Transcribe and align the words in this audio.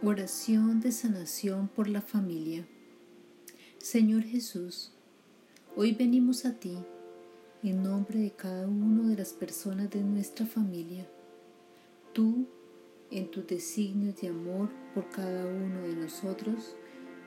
Oración 0.00 0.78
de 0.78 0.92
sanación 0.92 1.66
por 1.66 1.88
la 1.88 2.00
familia. 2.00 2.64
Señor 3.78 4.22
Jesús, 4.22 4.92
hoy 5.74 5.90
venimos 5.90 6.44
a 6.44 6.52
ti 6.52 6.78
en 7.64 7.82
nombre 7.82 8.20
de 8.20 8.30
cada 8.30 8.68
una 8.68 9.08
de 9.08 9.16
las 9.16 9.32
personas 9.32 9.90
de 9.90 10.00
nuestra 10.04 10.46
familia. 10.46 11.04
Tú, 12.12 12.46
en 13.10 13.28
tus 13.32 13.48
designios 13.48 14.14
de 14.20 14.28
amor 14.28 14.70
por 14.94 15.10
cada 15.10 15.44
uno 15.44 15.80
de 15.82 15.96
nosotros, 15.96 16.76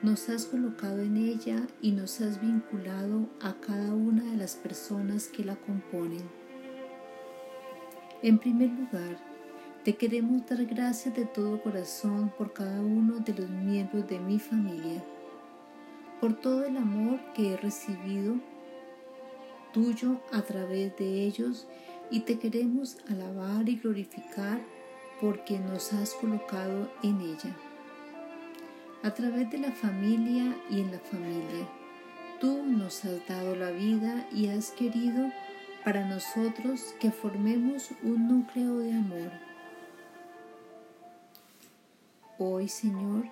nos 0.02 0.30
has 0.30 0.46
colocado 0.46 1.02
en 1.02 1.18
ella 1.18 1.66
y 1.82 1.92
nos 1.92 2.22
has 2.22 2.40
vinculado 2.40 3.28
a 3.42 3.52
cada 3.60 3.94
una 3.94 4.24
de 4.30 4.38
las 4.38 4.56
personas 4.56 5.28
que 5.28 5.44
la 5.44 5.56
componen. 5.56 6.22
En 8.22 8.38
primer 8.38 8.70
lugar, 8.70 9.31
te 9.84 9.96
queremos 9.96 10.46
dar 10.46 10.64
gracias 10.64 11.12
de 11.16 11.24
todo 11.24 11.60
corazón 11.60 12.32
por 12.38 12.52
cada 12.52 12.80
uno 12.80 13.18
de 13.18 13.34
los 13.34 13.50
miembros 13.50 14.06
de 14.06 14.20
mi 14.20 14.38
familia, 14.38 15.02
por 16.20 16.34
todo 16.34 16.64
el 16.64 16.76
amor 16.76 17.18
que 17.34 17.52
he 17.52 17.56
recibido 17.56 18.36
tuyo 19.72 20.20
a 20.30 20.42
través 20.42 20.96
de 20.98 21.24
ellos 21.24 21.66
y 22.12 22.20
te 22.20 22.38
queremos 22.38 22.98
alabar 23.10 23.68
y 23.68 23.74
glorificar 23.74 24.60
porque 25.20 25.58
nos 25.58 25.92
has 25.92 26.14
colocado 26.14 26.88
en 27.02 27.20
ella. 27.20 27.56
A 29.02 29.12
través 29.12 29.50
de 29.50 29.58
la 29.58 29.72
familia 29.72 30.56
y 30.70 30.80
en 30.80 30.92
la 30.92 31.00
familia, 31.00 31.68
tú 32.40 32.62
nos 32.64 33.04
has 33.04 33.26
dado 33.26 33.56
la 33.56 33.72
vida 33.72 34.28
y 34.30 34.46
has 34.46 34.70
querido 34.70 35.32
para 35.84 36.06
nosotros 36.06 36.94
que 37.00 37.10
formemos 37.10 37.90
un 38.04 38.28
núcleo 38.28 38.78
de 38.78 38.92
amor 38.92 39.51
Hoy, 42.44 42.66
Señor, 42.66 43.26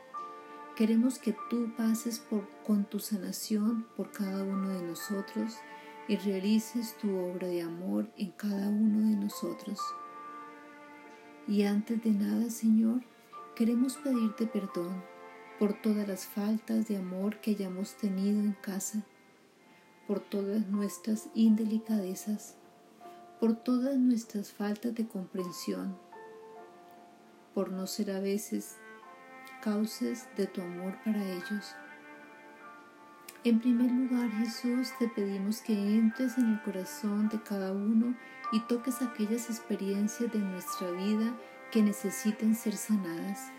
queremos 0.77 1.19
que 1.19 1.35
tú 1.51 1.75
pases 1.77 2.21
por, 2.21 2.49
con 2.65 2.85
tu 2.85 3.01
sanación 3.01 3.89
por 3.97 4.13
cada 4.13 4.45
uno 4.45 4.69
de 4.69 4.83
nosotros 4.83 5.57
y 6.07 6.15
realices 6.15 6.97
tu 6.99 7.19
obra 7.19 7.49
de 7.49 7.63
amor 7.63 8.09
en 8.17 8.31
cada 8.31 8.69
uno 8.69 9.11
de 9.11 9.17
nosotros. 9.17 9.81
Y 11.49 11.65
antes 11.65 12.01
de 12.05 12.13
nada, 12.13 12.51
Señor, 12.51 13.03
queremos 13.57 13.97
pedirte 13.97 14.47
perdón 14.47 15.03
por 15.59 15.73
todas 15.83 16.07
las 16.07 16.25
faltas 16.27 16.87
de 16.87 16.97
amor 16.97 17.41
que 17.41 17.51
hayamos 17.51 17.97
tenido 17.97 18.39
en 18.39 18.53
casa, 18.53 19.05
por 20.07 20.21
todas 20.21 20.69
nuestras 20.69 21.31
indelicadezas, 21.35 22.55
por 23.41 23.57
todas 23.57 23.99
nuestras 23.99 24.53
faltas 24.53 24.95
de 24.95 25.09
comprensión, 25.09 25.99
por 27.55 27.73
no 27.73 27.89
ser 27.89 28.13
a 28.13 28.21
veces 28.21 28.77
cauces 29.61 30.29
de 30.37 30.47
tu 30.47 30.61
amor 30.63 30.97
para 31.05 31.23
ellos. 31.23 31.75
En 33.45 33.61
primer 33.61 33.91
lugar, 33.91 34.31
Jesús, 34.33 34.93
te 34.99 35.09
pedimos 35.09 35.61
que 35.63 35.73
entres 35.73 36.37
en 36.37 36.53
el 36.53 36.63
corazón 36.63 37.29
de 37.29 37.43
cada 37.43 37.73
uno 37.73 38.15
y 38.53 38.61
toques 38.61 39.01
aquellas 39.01 39.49
experiencias 39.49 40.31
de 40.33 40.39
nuestra 40.39 40.91
vida 40.91 41.33
que 41.71 41.83
necesiten 41.83 42.55
ser 42.55 42.77
sanadas. 42.77 43.51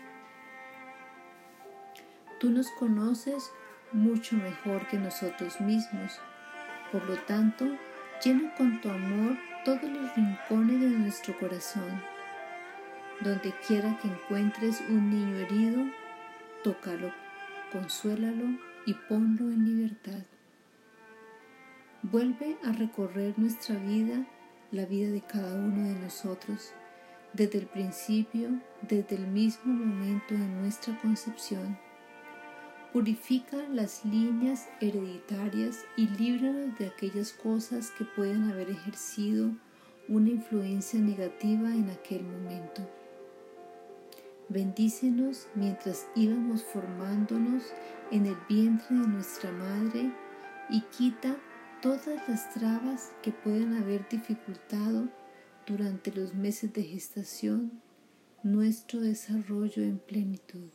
Tú 2.38 2.50
nos 2.50 2.70
conoces 2.72 3.50
mucho 3.92 4.36
mejor 4.36 4.86
que 4.88 4.98
nosotros 4.98 5.60
mismos. 5.60 6.20
Por 6.92 7.04
lo 7.08 7.16
tanto, 7.24 7.66
llena 8.24 8.54
con 8.54 8.80
tu 8.80 8.88
amor 8.88 9.36
todos 9.64 9.82
los 9.82 10.14
rincones 10.14 10.80
de 10.80 10.90
nuestro 10.90 11.38
corazón 11.38 12.11
donde 13.20 13.54
quiera 13.66 13.98
que 14.00 14.08
encuentres 14.08 14.82
un 14.88 15.10
niño 15.10 15.36
herido, 15.36 15.84
tócalo, 16.64 17.12
consuélalo 17.72 18.58
y 18.86 18.94
ponlo 18.94 19.50
en 19.50 19.64
libertad. 19.64 20.24
Vuelve 22.02 22.56
a 22.64 22.72
recorrer 22.72 23.38
nuestra 23.38 23.76
vida, 23.76 24.26
la 24.72 24.86
vida 24.86 25.10
de 25.10 25.20
cada 25.20 25.54
uno 25.54 25.88
de 25.88 25.94
nosotros, 26.00 26.72
desde 27.32 27.58
el 27.58 27.66
principio, 27.66 28.50
desde 28.82 29.16
el 29.16 29.26
mismo 29.28 29.72
momento 29.72 30.34
de 30.34 30.46
nuestra 30.46 30.98
concepción. 31.00 31.78
Purifica 32.92 33.56
las 33.70 34.04
líneas 34.04 34.68
hereditarias 34.80 35.86
y 35.96 36.08
líbranos 36.08 36.78
de 36.78 36.88
aquellas 36.88 37.32
cosas 37.32 37.90
que 37.92 38.04
puedan 38.04 38.50
haber 38.50 38.70
ejercido 38.70 39.52
una 40.08 40.30
influencia 40.30 41.00
negativa 41.00 41.70
en 41.70 41.88
aquel 41.88 42.24
momento. 42.24 42.82
Bendícenos 44.48 45.48
mientras 45.54 46.06
íbamos 46.14 46.62
formándonos 46.64 47.64
en 48.10 48.26
el 48.26 48.36
vientre 48.48 48.96
de 48.96 49.06
nuestra 49.06 49.50
madre 49.52 50.12
y 50.68 50.82
quita 50.96 51.36
todas 51.80 52.28
las 52.28 52.52
trabas 52.52 53.12
que 53.22 53.32
puedan 53.32 53.74
haber 53.74 54.08
dificultado 54.08 55.08
durante 55.66 56.12
los 56.12 56.34
meses 56.34 56.72
de 56.72 56.82
gestación 56.82 57.82
nuestro 58.42 59.00
desarrollo 59.00 59.82
en 59.82 59.98
plenitud. 59.98 60.70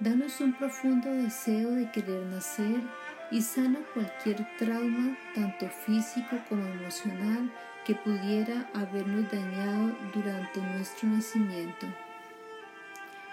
Danos 0.00 0.40
un 0.40 0.52
profundo 0.58 1.10
deseo 1.10 1.70
de 1.70 1.90
querer 1.90 2.26
nacer 2.26 2.82
y 3.30 3.40
sana 3.40 3.78
cualquier 3.94 4.46
trauma, 4.58 5.16
tanto 5.34 5.68
físico 5.68 6.36
como 6.48 6.66
emocional, 6.66 7.50
que 7.84 7.94
pudiera 7.94 8.70
habernos 8.74 9.30
dañado 9.30 9.96
durante 10.14 10.60
nuestro 10.60 11.08
nacimiento. 11.08 11.86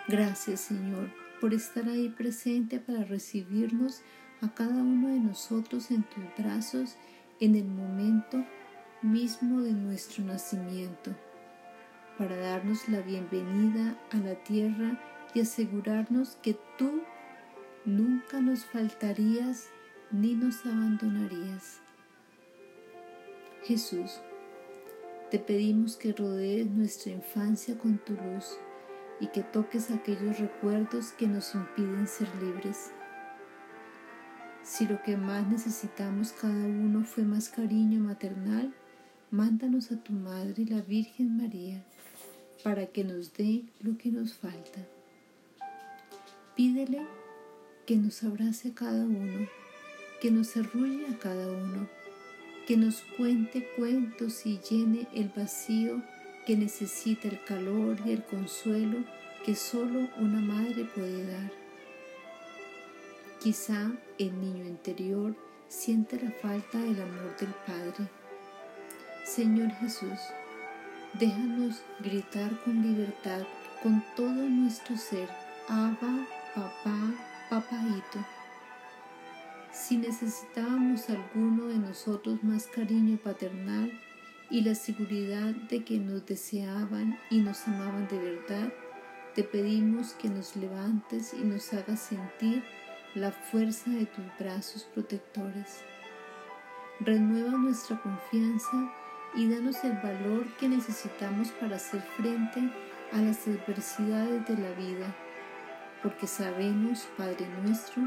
Gracias 0.07 0.61
Señor 0.61 1.09
por 1.39 1.53
estar 1.53 1.87
ahí 1.87 2.09
presente 2.09 2.79
para 2.79 3.03
recibirnos 3.03 4.01
a 4.41 4.53
cada 4.53 4.75
uno 4.75 5.07
de 5.07 5.19
nosotros 5.19 5.89
en 5.91 6.03
tus 6.03 6.23
brazos 6.37 6.97
en 7.39 7.55
el 7.55 7.65
momento 7.65 8.45
mismo 9.01 9.61
de 9.61 9.71
nuestro 9.71 10.23
nacimiento, 10.23 11.11
para 12.17 12.35
darnos 12.35 12.87
la 12.87 12.99
bienvenida 13.01 13.97
a 14.11 14.17
la 14.17 14.35
tierra 14.43 14.99
y 15.33 15.41
asegurarnos 15.41 16.37
que 16.43 16.55
tú 16.77 17.01
nunca 17.85 18.39
nos 18.41 18.65
faltarías 18.65 19.69
ni 20.11 20.35
nos 20.35 20.63
abandonarías. 20.65 21.81
Jesús, 23.63 24.21
te 25.31 25.39
pedimos 25.39 25.95
que 25.95 26.11
rodees 26.11 26.69
nuestra 26.69 27.09
infancia 27.09 27.77
con 27.77 27.97
tu 27.99 28.11
luz 28.15 28.57
y 29.21 29.27
que 29.27 29.43
toques 29.43 29.89
aquellos 29.89 30.39
recuerdos 30.39 31.13
que 31.13 31.25
nos 31.25 31.55
impiden 31.55 32.05
ser 32.05 32.27
libres. 32.43 32.91
Si 34.61 34.85
lo 34.85 35.01
que 35.03 35.15
más 35.15 35.47
necesitamos 35.47 36.33
cada 36.33 36.65
uno 36.65 37.05
fue 37.05 37.23
más 37.23 37.47
cariño 37.47 38.01
maternal, 38.01 38.73
mándanos 39.31 39.93
a 39.93 40.03
tu 40.03 40.11
Madre, 40.11 40.65
la 40.65 40.81
Virgen 40.81 41.37
María, 41.37 41.81
para 42.61 42.87
que 42.87 43.05
nos 43.05 43.31
dé 43.31 43.63
lo 43.79 43.97
que 43.97 44.11
nos 44.11 44.33
falta. 44.33 44.85
Pídele 46.57 47.07
que 47.87 47.95
nos 47.95 48.21
abrace 48.25 48.69
a 48.69 48.75
cada 48.75 49.05
uno, 49.05 49.47
que 50.19 50.29
nos 50.29 50.57
arrulle 50.57 51.07
a 51.07 51.17
cada 51.17 51.49
uno 51.49 52.00
que 52.67 52.77
nos 52.77 53.01
cuente 53.17 53.67
cuentos 53.75 54.45
y 54.45 54.59
llene 54.59 55.07
el 55.13 55.29
vacío 55.29 56.01
que 56.45 56.55
necesita 56.55 57.27
el 57.27 57.43
calor 57.43 57.97
y 58.05 58.11
el 58.11 58.23
consuelo 58.23 59.03
que 59.45 59.55
solo 59.55 60.07
una 60.17 60.39
madre 60.39 60.85
puede 60.85 61.25
dar. 61.25 61.51
Quizá 63.41 63.91
el 64.17 64.39
niño 64.39 64.65
interior 64.65 65.35
siente 65.67 66.19
la 66.21 66.31
falta 66.31 66.77
del 66.77 67.01
amor 67.01 67.35
del 67.39 67.53
Padre. 67.65 68.07
Señor 69.25 69.71
Jesús, 69.79 70.19
déjanos 71.13 71.81
gritar 71.99 72.59
con 72.63 72.81
libertad, 72.81 73.43
con 73.81 74.03
todo 74.15 74.31
nuestro 74.31 74.95
ser, 74.97 75.27
Abba, 75.67 76.27
papá, 76.53 77.13
papaito 77.49 78.40
si 79.81 79.97
necesitábamos 79.97 81.09
alguno 81.09 81.65
de 81.65 81.79
nosotros 81.79 82.43
más 82.43 82.67
cariño 82.67 83.17
paternal 83.17 83.91
y 84.51 84.61
la 84.61 84.75
seguridad 84.75 85.55
de 85.69 85.83
que 85.83 85.97
nos 85.97 86.23
deseaban 86.25 87.17
y 87.31 87.39
nos 87.39 87.67
amaban 87.67 88.07
de 88.07 88.19
verdad, 88.19 88.71
te 89.33 89.43
pedimos 89.43 90.13
que 90.13 90.29
nos 90.29 90.55
levantes 90.55 91.33
y 91.33 91.43
nos 91.43 91.73
hagas 91.73 91.99
sentir 91.99 92.63
la 93.15 93.31
fuerza 93.31 93.89
de 93.89 94.05
tus 94.05 94.25
brazos 94.39 94.83
protectores. 94.93 95.83
Renueva 96.99 97.57
nuestra 97.57 97.99
confianza 97.99 98.93
y 99.33 99.49
danos 99.49 99.83
el 99.83 99.93
valor 99.93 100.45
que 100.59 100.69
necesitamos 100.69 101.49
para 101.53 101.77
hacer 101.77 102.01
frente 102.17 102.71
a 103.13 103.17
las 103.17 103.47
adversidades 103.47 104.47
de 104.47 104.57
la 104.57 104.71
vida, 104.73 105.15
porque 106.03 106.27
sabemos, 106.27 107.07
Padre 107.17 107.47
nuestro, 107.63 108.03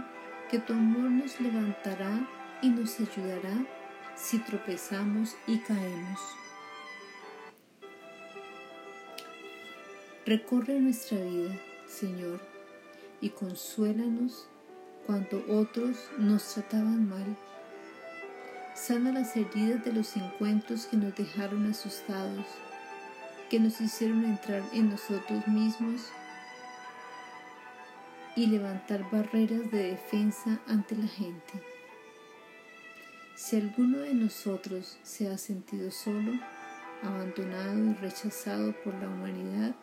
que 0.55 0.61
tu 0.61 0.73
amor 0.73 1.11
nos 1.11 1.41
levantará 1.41 2.29
y 2.63 2.69
nos 2.69 3.01
ayudará 3.01 3.67
si 4.15 4.39
tropezamos 4.39 5.35
y 5.49 5.59
caemos. 5.59 6.21
Recorre 10.25 10.79
nuestra 10.79 11.19
vida, 11.19 11.59
Señor, 11.89 12.41
y 13.21 13.31
consuélanos 13.31 14.47
cuando 15.09 15.45
otros 15.49 15.97
nos 16.19 16.55
trataban 16.55 17.09
mal. 17.09 17.37
Sana 18.77 19.11
las 19.11 19.37
heridas 19.37 19.85
de 19.85 19.93
los 19.93 20.17
encuentros 20.17 20.87
que 20.87 20.97
nos 20.97 21.17
dejaron 21.17 21.67
asustados, 21.67 22.47
que 23.51 23.59
nos 23.59 23.81
hicieron 23.81 24.25
entrar 24.25 24.63
en 24.73 24.91
nosotros 24.91 25.49
mismos 25.49 26.13
y 28.37 28.47
levantar 28.47 29.09
barreras 29.11 29.71
de 29.71 29.91
defensa 29.91 30.61
ante 30.67 30.97
la 30.97 31.07
gente. 31.07 31.53
Si 33.37 33.57
alguno 33.57 33.99
de 33.99 34.15
nosotros 34.15 34.99
se 35.03 35.29
ha 35.29 35.39
sentido 35.39 35.91
solo, 35.91 36.33
abandonado 37.03 37.79
y 37.79 37.95
rechazado 37.95 38.73
por 38.83 38.95
la 38.95 39.09
humanidad, 39.09 39.75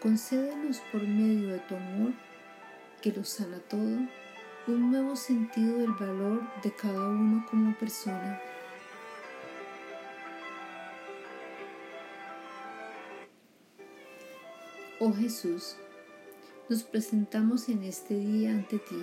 concédenos 0.00 0.80
por 0.90 1.02
medio 1.02 1.48
de 1.48 1.58
tu 1.60 1.76
amor, 1.76 2.12
que 3.00 3.12
lo 3.12 3.24
sana 3.24 3.58
todo, 3.68 3.98
un 4.66 4.90
nuevo 4.90 5.16
sentido 5.16 5.78
del 5.78 5.92
valor 5.92 6.42
de 6.62 6.72
cada 6.74 7.08
uno 7.08 7.44
como 7.50 7.76
persona. 7.78 8.40
Oh 14.98 15.12
Jesús, 15.12 15.76
nos 16.68 16.82
presentamos 16.84 17.68
en 17.68 17.82
este 17.82 18.14
día 18.14 18.50
ante 18.50 18.78
ti, 18.78 18.98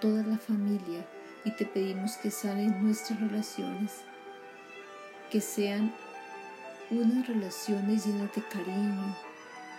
toda 0.00 0.22
la 0.22 0.38
familia, 0.38 1.06
y 1.44 1.52
te 1.52 1.64
pedimos 1.64 2.16
que 2.16 2.30
salen 2.30 2.82
nuestras 2.82 3.20
relaciones, 3.20 4.02
que 5.30 5.40
sean 5.40 5.94
unas 6.90 7.26
relaciones 7.28 8.06
llenas 8.06 8.34
de 8.34 8.42
cariño, 8.42 9.16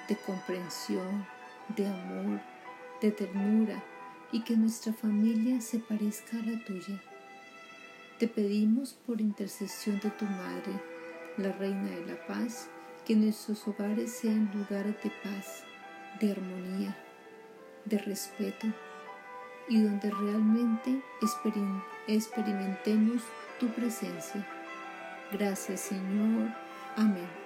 de 0.07 0.15
comprensión, 0.17 1.25
de 1.75 1.87
amor, 1.87 2.41
de 3.01 3.11
ternura 3.11 3.83
y 4.31 4.41
que 4.41 4.55
nuestra 4.55 4.93
familia 4.93 5.59
se 5.61 5.79
parezca 5.79 6.37
a 6.37 6.45
la 6.45 6.63
tuya. 6.63 7.01
Te 8.17 8.27
pedimos 8.27 8.93
por 8.93 9.19
intercesión 9.19 9.99
de 9.99 10.09
tu 10.11 10.25
Madre, 10.25 10.79
la 11.37 11.51
Reina 11.53 11.89
de 11.89 12.05
la 12.05 12.27
Paz, 12.27 12.69
que 13.05 13.15
nuestros 13.15 13.67
hogares 13.67 14.11
sean 14.11 14.51
lugares 14.53 14.95
de 15.03 15.11
paz, 15.23 15.65
de 16.19 16.31
armonía, 16.31 16.97
de 17.85 17.97
respeto 17.97 18.67
y 19.67 19.81
donde 19.81 20.09
realmente 20.09 21.01
experimentemos 22.07 23.23
tu 23.59 23.67
presencia. 23.69 24.45
Gracias 25.31 25.79
Señor. 25.81 26.49
Amén. 26.97 27.40